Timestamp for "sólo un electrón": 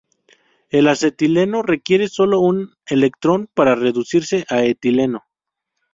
2.07-3.47